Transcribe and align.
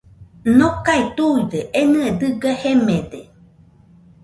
Nokae 0.57 1.03
tuide 1.15 1.59
enɨe 1.81 2.07
dɨga 2.19 2.51
jemede 2.61 3.19